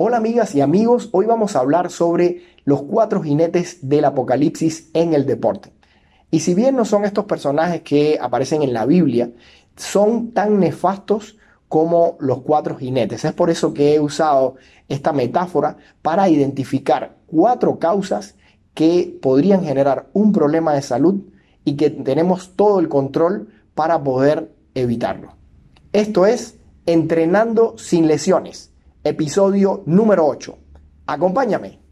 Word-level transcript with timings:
Hola 0.00 0.18
amigas 0.18 0.54
y 0.54 0.60
amigos, 0.60 1.08
hoy 1.10 1.26
vamos 1.26 1.56
a 1.56 1.58
hablar 1.58 1.90
sobre 1.90 2.44
los 2.64 2.82
cuatro 2.82 3.20
jinetes 3.20 3.88
del 3.88 4.04
apocalipsis 4.04 4.90
en 4.94 5.12
el 5.12 5.26
deporte. 5.26 5.72
Y 6.30 6.38
si 6.38 6.54
bien 6.54 6.76
no 6.76 6.84
son 6.84 7.04
estos 7.04 7.24
personajes 7.24 7.82
que 7.82 8.16
aparecen 8.22 8.62
en 8.62 8.72
la 8.72 8.86
Biblia, 8.86 9.32
son 9.74 10.30
tan 10.30 10.60
nefastos 10.60 11.36
como 11.66 12.16
los 12.20 12.42
cuatro 12.42 12.76
jinetes. 12.76 13.24
Es 13.24 13.32
por 13.32 13.50
eso 13.50 13.74
que 13.74 13.96
he 13.96 13.98
usado 13.98 14.54
esta 14.86 15.12
metáfora 15.12 15.78
para 16.00 16.28
identificar 16.28 17.16
cuatro 17.26 17.80
causas 17.80 18.36
que 18.74 19.18
podrían 19.20 19.64
generar 19.64 20.10
un 20.12 20.30
problema 20.30 20.74
de 20.74 20.82
salud 20.82 21.22
y 21.64 21.74
que 21.74 21.90
tenemos 21.90 22.54
todo 22.54 22.78
el 22.78 22.88
control 22.88 23.48
para 23.74 24.00
poder 24.04 24.54
evitarlo. 24.76 25.34
Esto 25.92 26.24
es 26.24 26.54
Entrenando 26.86 27.76
sin 27.76 28.06
lesiones 28.06 28.70
episodio 29.08 29.82
número 29.86 30.26
8. 30.26 30.58
Acompáñame. 31.06 31.87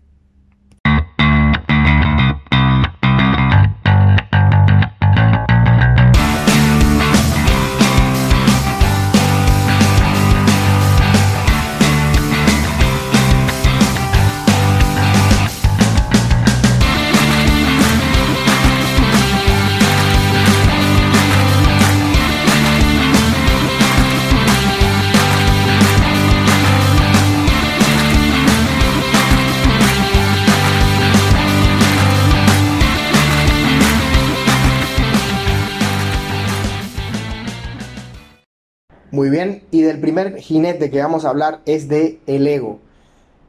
Muy 39.16 39.30
bien, 39.30 39.62
y 39.70 39.80
del 39.80 39.98
primer 39.98 40.36
jinete 40.36 40.90
que 40.90 41.00
vamos 41.00 41.24
a 41.24 41.30
hablar 41.30 41.62
es 41.64 41.88
de 41.88 42.20
el 42.26 42.46
ego. 42.46 42.80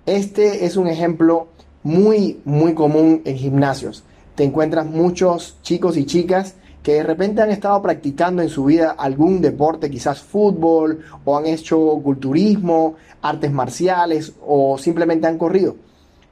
Este 0.05 0.65
es 0.65 0.77
un 0.77 0.87
ejemplo 0.87 1.49
muy, 1.83 2.39
muy 2.45 2.73
común 2.73 3.21
en 3.25 3.35
gimnasios. 3.35 4.05
Te 4.35 4.45
encuentras 4.45 4.85
muchos 4.85 5.57
chicos 5.63 5.97
y 5.97 6.05
chicas 6.05 6.55
que 6.83 6.93
de 6.93 7.03
repente 7.03 7.41
han 7.41 7.51
estado 7.51 7.81
practicando 7.81 8.41
en 8.41 8.47
su 8.47 8.63
vida 8.63 8.91
algún 8.91 9.41
deporte, 9.41 9.89
quizás 9.89 10.21
fútbol, 10.21 11.03
o 11.25 11.37
han 11.37 11.45
hecho 11.45 11.77
culturismo, 12.01 12.95
artes 13.21 13.51
marciales, 13.51 14.31
o 14.47 14.77
simplemente 14.77 15.27
han 15.27 15.37
corrido. 15.37 15.75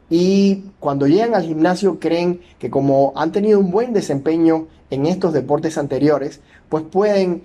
Y 0.10 0.64
cuando 0.80 1.08
llegan 1.08 1.36
al 1.36 1.44
gimnasio 1.44 2.00
creen 2.00 2.40
que 2.58 2.70
como 2.70 3.12
han 3.18 3.34
tenido 3.34 3.60
un 3.60 3.70
buen 3.70 3.92
desempeño 3.92 4.68
en 4.90 5.06
estos 5.06 5.34
deportes 5.34 5.78
anteriores, 5.78 6.40
pues 6.70 6.86
pueden 6.86 7.44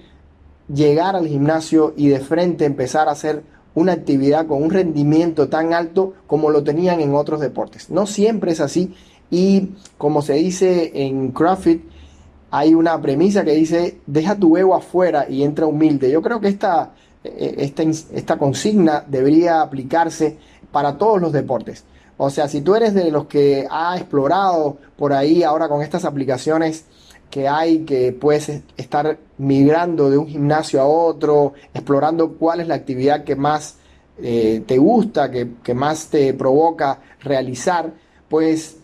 llegar 0.73 1.17
al 1.17 1.27
gimnasio 1.27 1.95
y 1.97 2.09
de 2.09 2.21
frente 2.21 2.65
empezar 2.65 3.09
a 3.09 3.13
hacer 3.13 3.43
una 3.75 3.93
actividad 3.93 4.47
con 4.47 4.63
un 4.63 4.71
rendimiento 4.71 5.49
tan 5.49 5.73
alto 5.73 6.15
como 6.27 6.51
lo 6.51 6.63
tenían 6.63 7.01
en 7.01 7.15
otros 7.15 7.41
deportes. 7.41 7.91
No 7.91 8.07
siempre 8.07 8.53
es 8.53 8.61
así 8.61 8.95
y 9.31 9.71
como 9.97 10.23
se 10.23 10.35
dice 10.35 10.91
en 10.95 11.31
CrossFit, 11.33 11.83
hay 12.51 12.75
una 12.75 13.01
premisa 13.01 13.45
que 13.45 13.53
dice, 13.53 14.01
deja 14.07 14.35
tu 14.35 14.57
ego 14.57 14.75
afuera 14.75 15.27
y 15.29 15.45
entra 15.45 15.67
humilde. 15.67 16.11
Yo 16.11 16.21
creo 16.21 16.41
que 16.41 16.49
esta, 16.49 16.95
eh, 17.23 17.55
esta, 17.59 17.83
esta 17.83 18.39
consigna 18.39 19.05
debería 19.07 19.63
aplicarse 19.63 20.37
para 20.73 20.99
todos 20.99 21.21
los 21.21 21.33
deportes. 21.33 21.85
O 22.17 22.29
sea, 22.29 22.49
si 22.49 22.61
tú 22.61 22.75
eres 22.75 22.93
de 22.93 23.11
los 23.11 23.27
que 23.27 23.67
ha 23.71 23.97
explorado 23.97 24.79
por 24.97 25.13
ahí 25.13 25.43
ahora 25.43 25.69
con 25.69 25.81
estas 25.81 26.05
aplicaciones, 26.05 26.85
que 27.31 27.49
hay, 27.49 27.81
que 27.81 28.13
puedes 28.13 28.63
estar 28.77 29.19
migrando 29.39 30.11
de 30.11 30.19
un 30.19 30.27
gimnasio 30.27 30.81
a 30.81 30.87
otro, 30.87 31.55
explorando 31.73 32.33
cuál 32.33 32.61
es 32.61 32.69
la 32.69 32.75
actividad 32.75 33.25
que 33.25 33.37
más 33.37 33.77
eh, 34.19 34.63
te 34.67 34.79
gusta, 34.79 35.31
que, 35.31 35.53
que 35.63 35.75
más 35.75 36.09
te 36.09 36.35
provoca 36.35 37.01
realizar, 37.21 37.93
pues 38.29 38.79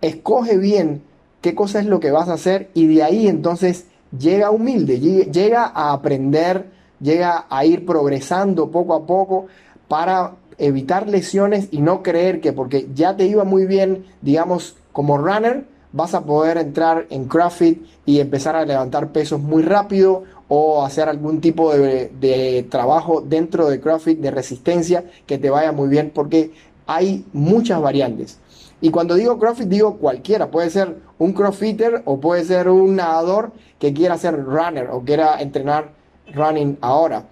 escoge 0.00 0.58
bien 0.58 1.02
qué 1.40 1.54
cosa 1.54 1.80
es 1.80 1.86
lo 1.86 2.00
que 2.00 2.10
vas 2.10 2.28
a 2.28 2.34
hacer 2.34 2.70
y 2.74 2.86
de 2.86 3.02
ahí 3.02 3.28
entonces 3.28 3.86
llega 4.16 4.50
humilde, 4.50 5.00
llega 5.00 5.64
a 5.64 5.92
aprender, 5.92 6.70
llega 7.00 7.46
a 7.48 7.64
ir 7.64 7.84
progresando 7.86 8.70
poco 8.70 8.94
a 8.94 9.06
poco 9.06 9.46
para 9.88 10.36
evitar 10.58 11.08
lesiones 11.08 11.68
y 11.70 11.80
no 11.80 12.02
creer 12.02 12.40
que 12.40 12.52
porque 12.52 12.88
ya 12.94 13.16
te 13.16 13.26
iba 13.26 13.44
muy 13.44 13.66
bien, 13.66 14.04
digamos, 14.22 14.76
como 14.92 15.18
runner, 15.18 15.64
vas 15.96 16.14
a 16.14 16.24
poder 16.24 16.58
entrar 16.58 17.06
en 17.08 17.24
CrossFit 17.24 17.82
y 18.04 18.20
empezar 18.20 18.54
a 18.54 18.66
levantar 18.66 19.12
pesos 19.12 19.40
muy 19.40 19.62
rápido 19.62 20.24
o 20.46 20.84
hacer 20.84 21.08
algún 21.08 21.40
tipo 21.40 21.72
de, 21.72 22.66
trabajo 22.70 23.22
dentro 23.22 23.68
de 23.68 23.80
CrossFit 23.80 24.18
de 24.18 24.30
resistencia 24.30 25.04
que 25.26 25.38
te 25.38 25.48
vaya 25.48 25.72
muy 25.72 25.88
bien 25.88 26.12
porque 26.14 26.52
hay 26.86 27.24
muchas 27.32 27.80
variantes. 27.80 28.38
Y 28.82 28.90
cuando 28.90 29.14
digo 29.14 29.38
CrossFit 29.38 29.68
digo 29.68 29.96
cualquiera, 29.96 30.50
puede 30.50 30.68
ser 30.68 30.98
un 31.18 31.32
CrossFitter 31.32 32.02
o 32.04 32.20
puede 32.20 32.44
ser 32.44 32.68
un 32.68 32.96
nadador 32.96 33.52
que 33.78 33.94
quiera 33.94 34.18
ser 34.18 34.44
runner 34.44 34.90
o 34.90 35.00
quiera 35.00 35.40
entrenar 35.40 35.92
running 36.34 36.76
ahora. 36.82 37.24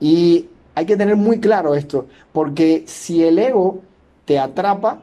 Y 0.00 0.48
hay 0.74 0.86
que 0.86 0.96
tener 0.96 1.16
muy 1.16 1.38
claro 1.38 1.74
esto, 1.74 2.06
porque 2.32 2.84
si 2.86 3.22
el 3.24 3.38
ego 3.38 3.80
te 4.24 4.38
atrapa, 4.38 5.02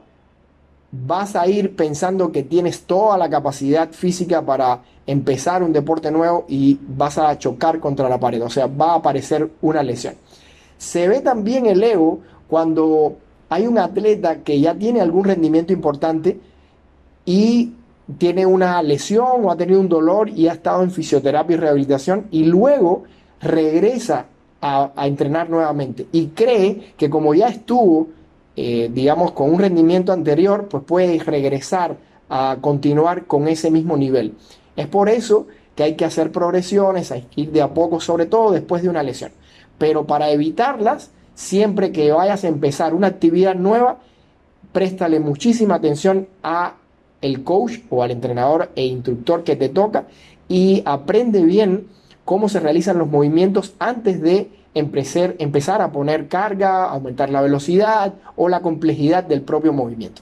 vas 0.96 1.36
a 1.36 1.48
ir 1.48 1.76
pensando 1.76 2.32
que 2.32 2.44
tienes 2.44 2.84
toda 2.84 3.18
la 3.18 3.28
capacidad 3.28 3.90
física 3.92 4.46
para 4.46 4.82
empezar 5.08 5.64
un 5.64 5.74
deporte 5.74 6.12
nuevo 6.12 6.46
y 6.48 6.80
vas 6.88 7.18
a 7.18 7.36
chocar 7.40 7.80
contra 7.80 8.08
la 8.08 8.20
pared, 8.20 8.44
o 8.44 8.50
sea, 8.50 8.68
va 8.68 8.92
a 8.92 8.96
aparecer 8.98 9.50
una 9.64 9.82
lesión. 9.82 10.14
Se 10.78 11.08
ve 11.08 11.22
también 11.22 11.66
el 11.66 11.84
ego 11.84 12.20
cuando 12.48 13.18
hay 13.50 13.66
un 13.66 13.80
atleta 13.80 14.44
que 14.44 14.60
ya 14.60 14.76
tiene 14.76 15.02
algún 15.02 15.26
rendimiento 15.26 15.74
importante 15.74 16.40
y 17.26 17.74
tiene 18.20 18.46
una 18.46 18.84
lesión 18.84 19.46
o 19.46 19.52
ha 19.52 19.58
tenido 19.58 19.80
un 19.80 19.90
dolor 19.90 20.30
y 20.30 20.48
ha 20.48 20.54
estado 20.54 20.84
en 20.84 20.92
fisioterapia 20.92 21.56
y 21.56 21.60
rehabilitación 21.60 22.28
y 22.30 22.44
luego 22.44 23.04
regresa 23.42 24.28
a, 24.62 24.92
a 24.96 25.08
entrenar 25.08 25.50
nuevamente 25.50 26.06
y 26.12 26.28
cree 26.28 26.94
que 26.98 27.10
como 27.10 27.34
ya 27.34 27.48
estuvo 27.48 28.10
eh, 28.56 28.90
digamos, 28.94 29.32
con 29.32 29.52
un 29.52 29.60
rendimiento 29.60 30.14
anterior, 30.14 30.68
pues 30.70 30.84
puede 30.84 31.18
regresar 31.20 31.98
a 32.30 32.58
continuar 32.62 33.26
con 33.26 33.48
ese 33.48 33.72
mismo 33.72 33.98
nivel. 33.98 34.36
Es 34.76 34.88
por 34.88 35.10
eso 35.10 35.48
que 35.76 35.84
hay 35.84 35.96
que 35.96 36.06
hacer 36.06 36.32
progresiones, 36.32 37.12
hay 37.12 37.24
que 37.24 37.42
ir 37.42 37.52
de 37.52 37.62
a 37.62 37.74
poco, 37.74 38.00
sobre 38.00 38.26
todo 38.26 38.52
después 38.52 38.84
de 38.84 38.90
una 38.90 39.04
lesión. 39.04 39.32
Pero 39.78 40.06
para 40.06 40.30
evitarlas, 40.30 41.12
siempre 41.36 41.92
que 41.92 42.12
vayas 42.12 42.44
a 42.44 42.48
empezar 42.48 42.94
una 42.94 43.08
actividad 43.08 43.56
nueva, 43.56 44.00
préstale 44.72 45.20
muchísima 45.20 45.76
atención 45.76 46.28
a 46.44 46.76
el 47.22 47.44
coach 47.44 47.80
o 47.90 48.04
al 48.04 48.12
entrenador 48.12 48.72
e 48.76 48.86
instructor 48.86 49.44
que 49.44 49.56
te 49.56 49.70
toca 49.70 50.08
y 50.48 50.84
aprende 50.86 51.44
bien 51.44 51.88
cómo 52.26 52.50
se 52.50 52.60
realizan 52.60 52.98
los 52.98 53.10
movimientos 53.10 53.74
antes 53.80 54.22
de 54.22 54.50
empezar, 54.74 55.82
a 55.82 55.92
poner 55.92 56.28
carga, 56.28 56.86
aumentar 56.86 57.30
la 57.30 57.42
velocidad 57.42 58.14
o 58.36 58.50
la 58.50 58.62
complejidad 58.62 59.24
del 59.24 59.42
propio 59.42 59.74
movimiento. 59.74 60.22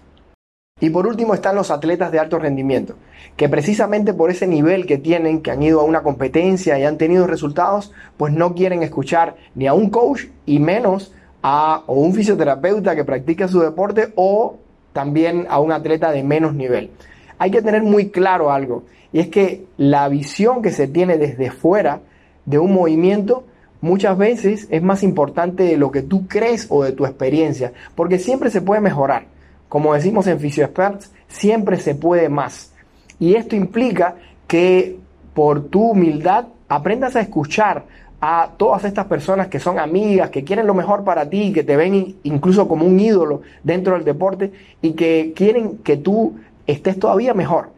Y 0.80 0.90
por 0.90 1.06
último 1.06 1.36
están 1.36 1.56
los 1.56 1.70
atletas 1.70 2.12
de 2.12 2.20
alto 2.20 2.40
rendimiento, 2.40 2.96
que 3.38 3.48
precisamente 3.48 4.14
por 4.14 4.32
ese 4.32 4.48
nivel 4.48 4.88
que 4.88 4.98
tienen, 4.98 5.42
que 5.42 5.52
han 5.52 5.62
ido 5.62 5.80
a 5.80 5.84
una 5.84 6.02
competencia 6.02 6.80
y 6.80 6.84
han 6.84 6.98
tenido 6.98 7.28
resultados, 7.28 7.92
pues 8.18 8.34
no 8.34 8.56
quieren 8.56 8.82
escuchar 8.82 9.36
ni 9.54 9.68
a 9.68 9.74
un 9.74 9.92
coach 9.92 10.26
y 10.46 10.60
menos 10.60 11.14
a 11.44 11.84
un 11.88 12.14
fisioterapeuta 12.14 12.96
que 12.96 13.06
practica 13.06 13.48
su 13.48 13.60
deporte 13.60 14.12
o 14.16 14.58
también 14.92 15.46
a 15.50 15.60
un 15.60 15.72
atleta 15.72 16.12
de 16.12 16.24
menos 16.24 16.56
nivel. 16.56 16.90
Hay 17.38 17.52
que 17.52 17.62
tener 17.62 17.84
muy 17.84 18.10
claro 18.10 18.52
algo, 18.52 18.84
y 19.14 19.20
es 19.20 19.28
que 19.28 19.66
la 19.78 20.08
visión 20.10 20.62
que 20.62 20.72
se 20.72 20.88
tiene 20.88 21.18
desde 21.18 21.52
fuera 21.52 22.02
de 22.46 22.58
un 22.58 22.74
movimiento 22.74 23.44
muchas 23.82 24.18
veces 24.18 24.68
es 24.70 24.82
más 24.82 25.04
importante 25.04 25.64
de 25.64 25.78
lo 25.78 25.92
que 25.92 26.02
tú 26.02 26.28
crees 26.28 26.68
o 26.70 26.84
de 26.84 26.94
tu 26.94 27.06
experiencia, 27.06 27.74
porque 27.96 28.20
siempre 28.20 28.50
se 28.50 28.62
puede 28.62 28.82
mejorar. 28.82 29.26
Como 29.68 29.94
decimos 29.94 30.28
en 30.28 30.40
PhysioExperts, 30.40 31.12
siempre 31.28 31.78
se 31.78 31.96
puede 31.96 32.30
más. 32.30 32.72
Y 33.20 33.36
esto 33.36 33.56
implica 33.56 34.16
que 34.48 34.98
por 35.34 35.66
tu 35.66 35.92
humildad 35.92 36.46
aprendas 36.68 37.16
a 37.16 37.22
escuchar 37.22 37.86
a 38.20 38.52
todas 38.56 38.84
estas 38.84 39.08
personas 39.08 39.48
que 39.48 39.60
son 39.60 39.80
amigas, 39.80 40.30
que 40.30 40.44
quieren 40.44 40.68
lo 40.68 40.76
mejor 40.76 41.04
para 41.04 41.30
ti, 41.30 41.52
que 41.52 41.64
te 41.64 41.76
ven 41.76 42.18
incluso 42.24 42.68
como 42.68 42.86
un 42.86 43.00
ídolo 43.00 43.42
dentro 43.64 43.96
del 43.96 44.06
deporte 44.06 44.52
y 44.82 44.92
que 44.92 45.34
quieren 45.36 45.80
que 45.80 45.98
tú 45.98 46.36
estés 46.68 47.00
todavía 47.00 47.34
mejor 47.34 47.70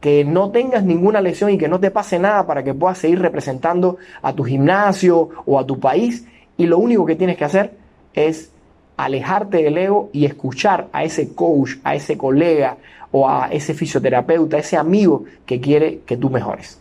que 0.00 0.24
no 0.24 0.50
tengas 0.50 0.84
ninguna 0.84 1.20
lesión 1.20 1.50
y 1.50 1.58
que 1.58 1.68
no 1.68 1.80
te 1.80 1.90
pase 1.90 2.18
nada 2.18 2.46
para 2.46 2.62
que 2.62 2.74
puedas 2.74 2.98
seguir 2.98 3.20
representando 3.20 3.98
a 4.22 4.32
tu 4.32 4.44
gimnasio 4.44 5.30
o 5.44 5.58
a 5.58 5.66
tu 5.66 5.80
país. 5.80 6.26
Y 6.56 6.66
lo 6.66 6.78
único 6.78 7.04
que 7.04 7.16
tienes 7.16 7.36
que 7.36 7.44
hacer 7.44 7.72
es 8.14 8.50
alejarte 8.96 9.62
del 9.62 9.78
ego 9.78 10.10
y 10.12 10.24
escuchar 10.24 10.88
a 10.92 11.04
ese 11.04 11.34
coach, 11.34 11.76
a 11.84 11.94
ese 11.94 12.16
colega 12.16 12.76
o 13.10 13.28
a 13.28 13.48
ese 13.50 13.74
fisioterapeuta, 13.74 14.56
a 14.56 14.60
ese 14.60 14.76
amigo 14.76 15.24
que 15.46 15.60
quiere 15.60 16.00
que 16.00 16.16
tú 16.16 16.30
mejores. 16.30 16.80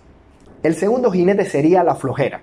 El 0.63 0.75
segundo 0.75 1.11
jinete 1.11 1.45
sería 1.45 1.83
la 1.83 1.95
flojera. 1.95 2.41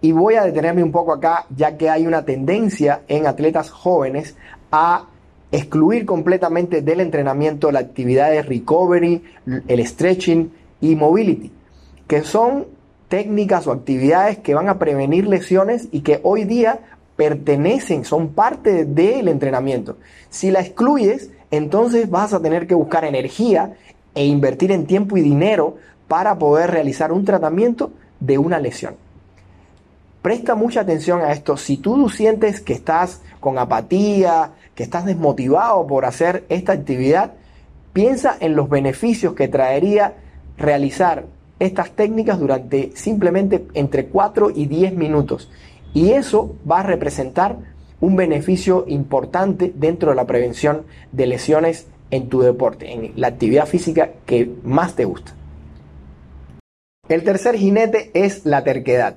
Y 0.00 0.12
voy 0.12 0.34
a 0.34 0.44
detenerme 0.44 0.82
un 0.82 0.90
poco 0.90 1.12
acá, 1.12 1.46
ya 1.54 1.76
que 1.76 1.88
hay 1.88 2.06
una 2.06 2.24
tendencia 2.24 3.02
en 3.06 3.26
atletas 3.26 3.70
jóvenes 3.70 4.36
a 4.70 5.06
excluir 5.52 6.06
completamente 6.06 6.80
del 6.80 7.00
entrenamiento 7.00 7.70
la 7.70 7.80
actividad 7.80 8.30
de 8.30 8.42
recovery, 8.42 9.22
el 9.68 9.86
stretching 9.86 10.50
y 10.80 10.96
mobility, 10.96 11.52
que 12.08 12.22
son 12.22 12.66
técnicas 13.08 13.66
o 13.66 13.72
actividades 13.72 14.38
que 14.38 14.54
van 14.54 14.70
a 14.70 14.78
prevenir 14.78 15.28
lesiones 15.28 15.88
y 15.92 16.00
que 16.00 16.20
hoy 16.22 16.44
día 16.44 16.80
pertenecen, 17.16 18.06
son 18.06 18.28
parte 18.28 18.86
del 18.86 19.28
entrenamiento. 19.28 19.98
Si 20.30 20.50
la 20.50 20.60
excluyes, 20.60 21.30
entonces 21.50 22.08
vas 22.08 22.32
a 22.32 22.40
tener 22.40 22.66
que 22.66 22.74
buscar 22.74 23.04
energía 23.04 23.74
e 24.14 24.24
invertir 24.24 24.72
en 24.72 24.86
tiempo 24.86 25.18
y 25.18 25.20
dinero 25.20 25.76
para 26.08 26.38
poder 26.38 26.70
realizar 26.70 27.12
un 27.12 27.26
tratamiento 27.26 27.92
de 28.18 28.38
una 28.38 28.58
lesión. 28.58 28.94
Presta 30.22 30.54
mucha 30.54 30.80
atención 30.80 31.20
a 31.20 31.32
esto. 31.32 31.56
Si 31.56 31.76
tú 31.76 32.08
sientes 32.08 32.60
que 32.60 32.72
estás 32.72 33.20
con 33.40 33.58
apatía, 33.58 34.52
que 34.74 34.82
estás 34.82 35.04
desmotivado 35.04 35.86
por 35.86 36.04
hacer 36.04 36.44
esta 36.48 36.72
actividad, 36.72 37.32
piensa 37.92 38.36
en 38.40 38.56
los 38.56 38.68
beneficios 38.68 39.34
que 39.34 39.48
traería 39.48 40.14
realizar 40.56 41.26
estas 41.58 41.90
técnicas 41.90 42.38
durante 42.38 42.92
simplemente 42.94 43.66
entre 43.74 44.06
4 44.06 44.50
y 44.54 44.66
10 44.66 44.94
minutos. 44.94 45.50
Y 45.94 46.10
eso 46.10 46.56
va 46.68 46.80
a 46.80 46.84
representar 46.84 47.56
un 48.00 48.16
beneficio 48.16 48.84
importante 48.88 49.72
dentro 49.74 50.10
de 50.10 50.16
la 50.16 50.26
prevención 50.26 50.82
de 51.12 51.26
lesiones 51.26 51.86
en 52.10 52.28
tu 52.28 52.40
deporte, 52.40 52.92
en 52.92 53.12
la 53.16 53.28
actividad 53.28 53.66
física 53.66 54.10
que 54.26 54.50
más 54.64 54.96
te 54.96 55.04
gusta. 55.04 55.34
El 57.08 57.24
tercer 57.24 57.56
jinete 57.56 58.10
es 58.14 58.44
la 58.44 58.64
terquedad. 58.64 59.16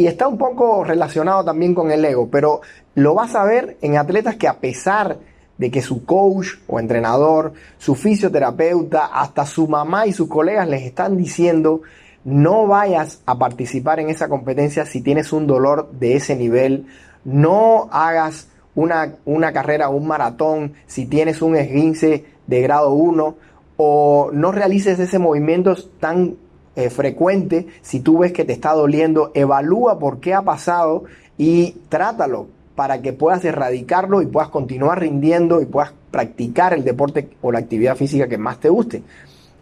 Y 0.00 0.06
está 0.06 0.26
un 0.26 0.38
poco 0.38 0.82
relacionado 0.82 1.44
también 1.44 1.74
con 1.74 1.90
el 1.90 2.02
ego, 2.02 2.30
pero 2.30 2.62
lo 2.94 3.12
vas 3.12 3.34
a 3.34 3.44
ver 3.44 3.76
en 3.82 3.98
atletas 3.98 4.36
que 4.36 4.48
a 4.48 4.58
pesar 4.58 5.18
de 5.58 5.70
que 5.70 5.82
su 5.82 6.06
coach 6.06 6.54
o 6.68 6.80
entrenador, 6.80 7.52
su 7.76 7.94
fisioterapeuta, 7.94 9.10
hasta 9.12 9.44
su 9.44 9.68
mamá 9.68 10.06
y 10.06 10.14
sus 10.14 10.26
colegas 10.26 10.66
les 10.68 10.84
están 10.84 11.18
diciendo 11.18 11.82
no 12.24 12.66
vayas 12.66 13.20
a 13.26 13.36
participar 13.36 14.00
en 14.00 14.08
esa 14.08 14.30
competencia 14.30 14.86
si 14.86 15.02
tienes 15.02 15.34
un 15.34 15.46
dolor 15.46 15.90
de 15.92 16.16
ese 16.16 16.34
nivel, 16.34 16.86
no 17.24 17.90
hagas 17.92 18.48
una, 18.74 19.16
una 19.26 19.52
carrera, 19.52 19.90
un 19.90 20.06
maratón 20.06 20.72
si 20.86 21.04
tienes 21.04 21.42
un 21.42 21.56
esguince 21.56 22.24
de 22.46 22.62
grado 22.62 22.92
1 22.94 23.36
o 23.76 24.30
no 24.32 24.50
realices 24.50 24.98
ese 24.98 25.18
movimiento 25.18 25.76
tan 26.00 26.36
eh, 26.76 26.90
frecuente, 26.90 27.66
si 27.82 28.00
tú 28.00 28.18
ves 28.18 28.32
que 28.32 28.44
te 28.44 28.52
está 28.52 28.72
doliendo, 28.72 29.32
evalúa 29.34 29.98
por 29.98 30.20
qué 30.20 30.34
ha 30.34 30.42
pasado 30.42 31.04
y 31.36 31.72
trátalo 31.88 32.48
para 32.74 33.02
que 33.02 33.12
puedas 33.12 33.44
erradicarlo 33.44 34.22
y 34.22 34.26
puedas 34.26 34.48
continuar 34.48 35.00
rindiendo 35.00 35.60
y 35.60 35.66
puedas 35.66 35.92
practicar 36.10 36.72
el 36.72 36.84
deporte 36.84 37.30
o 37.42 37.52
la 37.52 37.58
actividad 37.58 37.96
física 37.96 38.28
que 38.28 38.38
más 38.38 38.58
te 38.60 38.68
guste. 38.68 39.02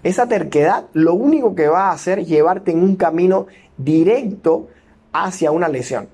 Esa 0.02 0.28
terquedad 0.28 0.86
lo 0.92 1.14
único 1.14 1.54
que 1.54 1.68
va 1.68 1.88
a 1.88 1.92
hacer 1.92 2.20
es 2.20 2.28
llevarte 2.28 2.70
en 2.70 2.82
un 2.82 2.96
camino 2.96 3.46
directo 3.76 4.68
hacia 5.12 5.50
una 5.50 5.68
lesión. 5.68 6.08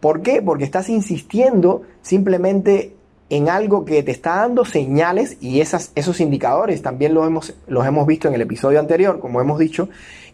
¿Por 0.00 0.22
qué? 0.22 0.40
Porque 0.40 0.64
estás 0.64 0.88
insistiendo 0.88 1.82
simplemente 2.00 2.94
en 3.30 3.48
algo 3.48 3.84
que 3.84 4.02
te 4.02 4.10
está 4.10 4.36
dando 4.36 4.64
señales 4.64 5.36
y 5.40 5.60
esos 5.60 6.20
indicadores 6.20 6.82
también 6.82 7.14
los 7.14 7.26
hemos, 7.26 7.54
los 7.68 7.86
hemos 7.86 8.06
visto 8.06 8.26
en 8.26 8.34
el 8.34 8.42
episodio 8.42 8.80
anterior, 8.80 9.20
como 9.20 9.40
hemos 9.40 9.58
dicho, 9.58 9.88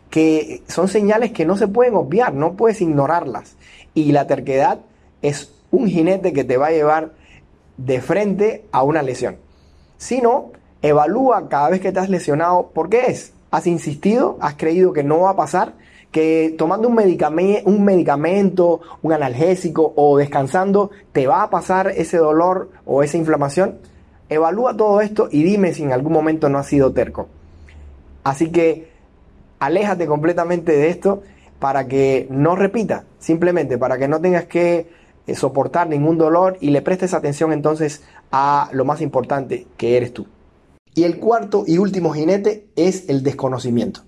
que 0.09 0.63
son 0.67 0.89
señales 0.89 1.33
que 1.33 1.45
no 1.45 1.59
se 1.59 1.69
pueden 1.69 1.95
obviar, 1.95 2.33
no 2.33 2.55
puedes 2.55 2.81
ignorarlas. 2.81 3.57
Y 3.93 4.13
la 4.13 4.27
terquedad 4.27 4.81
es 5.21 5.53
un 5.71 5.89
jinete 5.89 6.33
que 6.33 6.45
te 6.45 6.57
va 6.57 6.69
a 6.69 6.73
llevar 6.73 7.13
de 7.77 8.01
frente 8.01 8.65
a 8.73 8.83
una 8.83 9.03
lesión. 9.03 9.37
Si 9.99 10.23
no, 10.23 10.53
evalúa 10.81 11.51
cada 11.51 11.69
vez 11.69 11.81
que 11.81 11.93
te 11.93 12.01
has 12.01 12.09
lesionado 12.09 12.71
por 12.73 12.89
qué 12.89 13.07
es. 13.09 13.35
¿Has 13.51 13.67
insistido? 13.67 14.39
¿Has 14.41 14.55
creído 14.55 14.95
que 14.95 15.05
no 15.05 15.21
va 15.21 15.31
a 15.31 15.37
pasar? 15.37 15.75
Que 16.11 16.55
tomando 16.57 16.89
un, 16.89 16.95
medicamento, 16.95 17.69
un 17.69 17.85
medicamento, 17.85 18.81
un 19.03 19.13
analgésico 19.13 19.93
o 19.97 20.19
descansando, 20.19 20.91
te 21.13 21.27
va 21.27 21.43
a 21.43 21.51
pasar 21.51 21.89
ese 21.89 22.17
dolor 22.17 22.71
o 22.85 23.03
esa 23.03 23.17
inflamación. 23.17 23.79
Evalúa 24.29 24.77
todo 24.77 25.01
esto 25.01 25.29
y 25.31 25.43
dime 25.43 25.75
si 25.75 25.83
en 25.83 25.93
algún 25.93 26.13
momento 26.13 26.49
no 26.49 26.59
has 26.59 26.67
sido 26.67 26.93
terco. 26.93 27.29
Así 28.25 28.51
que 28.51 28.91
aléjate 29.59 30.07
completamente 30.07 30.73
de 30.73 30.89
esto 30.89 31.23
para 31.59 31.87
que 31.87 32.27
no 32.31 32.57
repita, 32.57 33.05
simplemente 33.19 33.79
para 33.79 33.99
que 33.99 34.09
no 34.09 34.21
tengas 34.21 34.47
que 34.47 34.89
eh, 35.27 35.35
soportar 35.35 35.89
ningún 35.89 36.19
dolor 36.19 36.57
y 36.61 36.71
le 36.71 36.83
prestes 36.83 37.15
atención 37.15 37.53
entonces 37.53 38.03
a 38.31 38.69
lo 38.73 38.85
más 38.85 39.01
importante 39.01 39.67
que 39.77 39.97
eres 39.97 40.13
tú. 40.13 40.27
Y 40.95 41.05
el 41.05 41.19
cuarto 41.19 41.65
y 41.67 41.79
último 41.79 42.13
jinete 42.13 42.69
es 42.75 43.09
el 43.09 43.23
desconocimiento. 43.23 44.06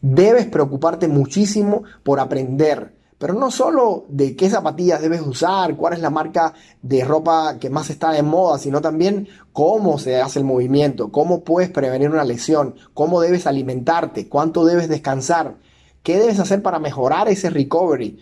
Debes 0.00 0.46
preocuparte 0.46 1.08
muchísimo 1.08 1.82
por 2.04 2.20
aprender, 2.20 2.94
pero 3.18 3.34
no 3.34 3.50
solo 3.50 4.06
de 4.08 4.36
qué 4.36 4.48
zapatillas 4.48 5.02
debes 5.02 5.22
usar, 5.22 5.74
cuál 5.74 5.94
es 5.94 5.98
la 5.98 6.10
marca 6.10 6.54
de 6.82 7.04
ropa 7.04 7.58
que 7.58 7.68
más 7.68 7.90
está 7.90 8.12
de 8.12 8.22
moda, 8.22 8.58
sino 8.58 8.80
también 8.80 9.26
cómo 9.52 9.98
se 9.98 10.20
hace 10.20 10.38
el 10.38 10.44
movimiento, 10.44 11.10
cómo 11.10 11.42
puedes 11.42 11.68
prevenir 11.68 12.10
una 12.10 12.22
lesión, 12.22 12.76
cómo 12.94 13.20
debes 13.20 13.48
alimentarte, 13.48 14.28
cuánto 14.28 14.64
debes 14.64 14.88
descansar, 14.88 15.56
qué 16.04 16.16
debes 16.16 16.38
hacer 16.38 16.62
para 16.62 16.78
mejorar 16.78 17.28
ese 17.28 17.50
recovery. 17.50 18.20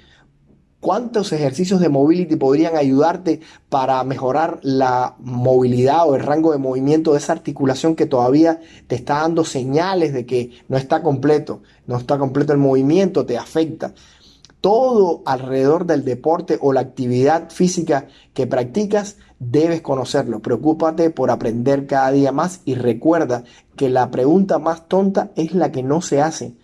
¿Cuántos 0.86 1.32
ejercicios 1.32 1.80
de 1.80 1.88
mobility 1.88 2.36
podrían 2.36 2.76
ayudarte 2.76 3.40
para 3.68 4.04
mejorar 4.04 4.60
la 4.62 5.16
movilidad 5.18 6.08
o 6.08 6.14
el 6.14 6.22
rango 6.22 6.52
de 6.52 6.58
movimiento 6.58 7.10
de 7.10 7.18
esa 7.18 7.32
articulación 7.32 7.96
que 7.96 8.06
todavía 8.06 8.60
te 8.86 8.94
está 8.94 9.14
dando 9.14 9.44
señales 9.44 10.12
de 10.12 10.26
que 10.26 10.52
no 10.68 10.76
está 10.76 11.02
completo, 11.02 11.62
no 11.88 11.96
está 11.96 12.18
completo 12.18 12.52
el 12.52 12.60
movimiento, 12.60 13.26
te 13.26 13.36
afecta? 13.36 13.94
Todo 14.60 15.22
alrededor 15.26 15.86
del 15.86 16.04
deporte 16.04 16.56
o 16.60 16.72
la 16.72 16.82
actividad 16.82 17.50
física 17.50 18.06
que 18.32 18.46
practicas 18.46 19.16
debes 19.40 19.80
conocerlo. 19.80 20.38
Preocúpate 20.38 21.10
por 21.10 21.32
aprender 21.32 21.88
cada 21.88 22.12
día 22.12 22.30
más 22.30 22.60
y 22.64 22.76
recuerda 22.76 23.42
que 23.74 23.88
la 23.88 24.12
pregunta 24.12 24.60
más 24.60 24.86
tonta 24.86 25.32
es 25.34 25.52
la 25.52 25.72
que 25.72 25.82
no 25.82 26.00
se 26.00 26.22
hace. 26.22 26.54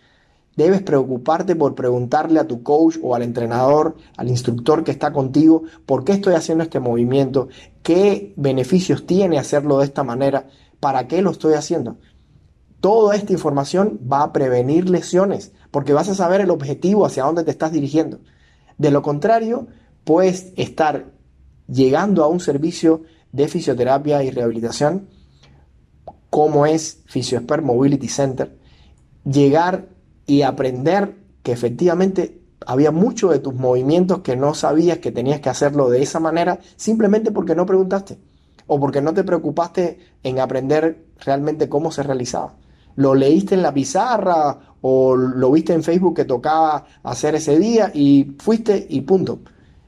Debes 0.57 0.83
preocuparte 0.83 1.57
por 1.57 1.75
preguntarle 1.75 2.39
a 2.39 2.47
tu 2.47 2.63
coach 2.63 2.97
o 3.03 3.15
al 3.15 3.23
entrenador, 3.23 3.97
al 4.17 4.29
instructor 4.29 4.85
que 4.85 4.91
está 4.91 5.13
contigo, 5.13 5.63
por 5.87 6.05
qué 6.05 6.13
estoy 6.13 6.35
haciendo 6.35 6.65
este 6.65 6.79
movimiento, 6.79 7.49
qué 7.83 8.35
beneficios 8.37 9.07
tiene 9.07 9.39
hacerlo 9.39 9.79
de 9.79 9.87
esta 9.87 10.05
manera, 10.05 10.49
para 10.79 11.09
qué 11.09 11.23
lo 11.23 11.31
estoy 11.31 11.55
haciendo. 11.55 11.97
Toda 12.81 13.15
esta 13.17 13.33
información 13.33 14.01
va 14.13 14.25
a 14.25 14.33
prevenir 14.33 14.91
lesiones, 14.91 15.53
porque 15.71 15.95
vas 15.95 16.09
a 16.09 16.15
saber 16.15 16.41
el 16.41 16.51
objetivo 16.51 17.07
hacia 17.07 17.25
dónde 17.25 17.45
te 17.45 17.51
estás 17.51 17.73
dirigiendo. 17.73 18.21
De 18.77 18.91
lo 18.91 19.01
contrario, 19.01 19.69
puedes 20.05 20.53
estar 20.57 21.13
llegando 21.67 22.25
a 22.25 22.29
un 22.29 22.41
servicio 22.41 23.05
de 23.31 23.49
fisioterapia 23.49 24.23
y 24.23 24.31
rehabilitación 24.31 25.09
como 26.29 26.67
es 26.67 27.03
PhysioSpert 27.07 27.63
Mobility 27.63 28.09
Center, 28.09 28.59
llegar 29.25 29.92
y 30.27 30.43
aprender 30.43 31.17
que 31.43 31.53
efectivamente 31.53 32.41
había 32.67 32.91
muchos 32.91 33.31
de 33.33 33.39
tus 33.39 33.55
movimientos 33.55 34.21
que 34.21 34.37
no 34.37 34.55
sabías 34.55 34.99
que 34.99 35.13
tenías 35.13 35.41
que 35.41 35.51
hacerlo 35.51 35.91
de 35.91 36.03
esa 36.03 36.21
manera 36.21 36.61
simplemente 36.77 37.33
porque 37.33 37.55
no 37.55 37.67
preguntaste 37.67 38.19
o 38.67 38.79
porque 38.79 39.03
no 39.03 39.13
te 39.13 39.25
preocupaste 39.25 39.99
en 40.23 40.41
aprender 40.41 41.07
realmente 41.25 41.69
cómo 41.69 41.91
se 41.91 42.03
realizaba. 42.03 42.55
Lo 42.95 43.15
leíste 43.15 43.55
en 43.55 43.63
la 43.63 43.75
pizarra 43.75 44.59
o 44.81 45.17
lo 45.17 45.51
viste 45.51 45.73
en 45.73 45.83
Facebook 45.83 46.17
que 46.17 46.25
tocaba 46.25 46.85
hacer 47.03 47.35
ese 47.35 47.59
día 47.59 47.91
y 47.93 48.37
fuiste 48.39 48.87
y 48.89 49.01
punto. 49.03 49.41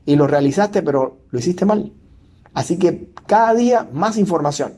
Y 0.07 0.17
lo 0.17 0.27
realizaste 0.27 0.83
pero 0.83 1.19
lo 1.31 1.39
hiciste 1.39 1.65
mal. 1.65 1.93
Así 2.53 2.79
que 2.79 3.13
cada 3.27 3.55
día 3.55 3.89
más 3.93 4.17
información. 4.17 4.75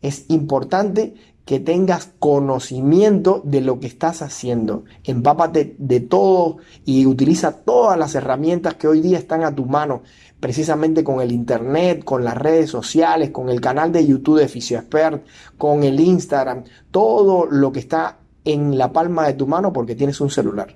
Es 0.00 0.26
importante 0.28 1.14
que 1.48 1.60
tengas 1.60 2.10
conocimiento 2.18 3.40
de 3.42 3.62
lo 3.62 3.80
que 3.80 3.86
estás 3.86 4.20
haciendo. 4.20 4.84
Empápate 5.02 5.76
de 5.78 6.00
todo 6.00 6.58
y 6.84 7.06
utiliza 7.06 7.52
todas 7.52 7.98
las 7.98 8.14
herramientas 8.14 8.74
que 8.74 8.86
hoy 8.86 9.00
día 9.00 9.16
están 9.16 9.42
a 9.44 9.54
tu 9.54 9.64
mano, 9.64 10.02
precisamente 10.40 11.02
con 11.02 11.22
el 11.22 11.32
internet, 11.32 12.04
con 12.04 12.22
las 12.22 12.36
redes 12.36 12.68
sociales, 12.68 13.30
con 13.30 13.48
el 13.48 13.62
canal 13.62 13.92
de 13.92 14.06
YouTube 14.06 14.40
de 14.40 14.48
FisioExpert, 14.48 15.24
con 15.56 15.84
el 15.84 15.98
Instagram, 16.00 16.64
todo 16.90 17.46
lo 17.46 17.72
que 17.72 17.80
está 17.80 18.18
en 18.44 18.76
la 18.76 18.92
palma 18.92 19.26
de 19.26 19.32
tu 19.32 19.46
mano 19.46 19.72
porque 19.72 19.94
tienes 19.94 20.20
un 20.20 20.28
celular. 20.28 20.74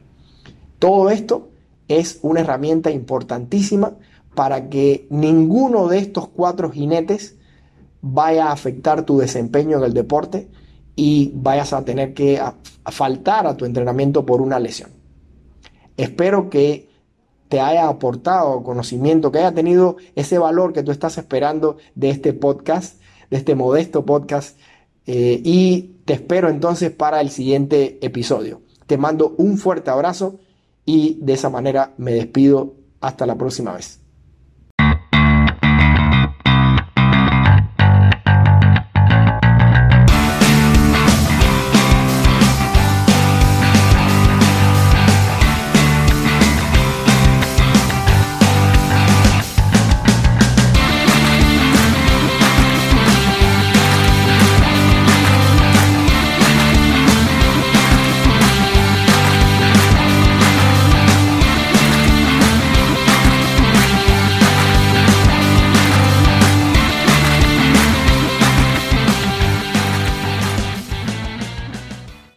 Todo 0.78 1.10
esto 1.10 1.50
es 1.86 2.18
una 2.22 2.40
herramienta 2.40 2.90
importantísima 2.90 3.92
para 4.34 4.70
que 4.70 5.06
ninguno 5.10 5.88
de 5.88 5.98
estos 5.98 6.28
cuatro 6.28 6.70
jinetes 6.70 7.36
vaya 8.00 8.46
a 8.46 8.52
afectar 8.52 9.04
tu 9.04 9.18
desempeño 9.18 9.76
en 9.76 9.84
el 9.84 9.92
deporte 9.92 10.48
y 10.96 11.32
vayas 11.34 11.72
a 11.72 11.84
tener 11.84 12.14
que 12.14 12.40
faltar 12.86 13.46
a 13.46 13.56
tu 13.56 13.64
entrenamiento 13.64 14.26
por 14.26 14.42
una 14.42 14.58
lesión. 14.58 14.90
Espero 15.96 16.50
que 16.50 16.90
te 17.48 17.60
haya 17.60 17.88
aportado 17.88 18.62
conocimiento, 18.62 19.30
que 19.30 19.38
haya 19.38 19.52
tenido 19.52 19.96
ese 20.14 20.38
valor 20.38 20.72
que 20.72 20.82
tú 20.82 20.90
estás 20.90 21.18
esperando 21.18 21.76
de 21.94 22.10
este 22.10 22.32
podcast, 22.32 23.00
de 23.30 23.36
este 23.36 23.54
modesto 23.54 24.06
podcast. 24.06 24.58
Eh, 25.06 25.40
y 25.44 25.96
te 26.04 26.14
espero 26.14 26.48
entonces 26.48 26.90
para 26.90 27.20
el 27.20 27.30
siguiente 27.30 27.98
episodio. 28.00 28.62
Te 28.86 28.96
mando 28.96 29.34
un 29.36 29.58
fuerte 29.58 29.90
abrazo 29.90 30.38
y 30.84 31.18
de 31.20 31.34
esa 31.34 31.50
manera 31.50 31.92
me 31.98 32.12
despido. 32.12 32.74
Hasta 33.00 33.26
la 33.26 33.34
próxima 33.34 33.72
vez. 33.72 34.01